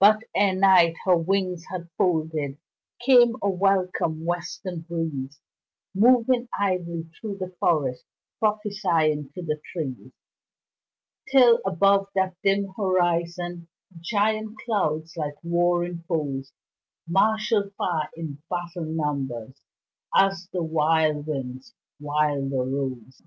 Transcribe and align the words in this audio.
But 0.00 0.24
e'er 0.36 0.52
Night 0.52 0.96
her 1.04 1.16
wings 1.16 1.66
had 1.70 1.88
folded 1.96 2.58
Came 2.98 3.36
a 3.40 3.48
welcome 3.48 4.24
western 4.24 4.80
breeze, 4.80 5.40
Moving 5.94 6.48
idly 6.58 7.04
through 7.20 7.38
the 7.38 7.54
forest, 7.60 8.02
Prophesying 8.40 9.30
to 9.34 9.42
the 9.42 9.60
trees, 9.72 10.10
Till 11.30 11.60
above 11.64 12.08
that 12.16 12.34
dim 12.42 12.66
horizon 12.76 13.68
Giant 14.00 14.58
clouds 14.64 15.16
like 15.16 15.36
warring 15.44 16.02
foes 16.08 16.52
Marshalled 17.06 17.72
far 17.74 18.10
in 18.16 18.42
battle 18.50 18.86
numbers 18.86 19.56
As 20.16 20.48
the 20.52 20.64
wild 20.64 21.28
winds 21.28 21.76
wilder 22.00 22.64
rose. 22.64 23.22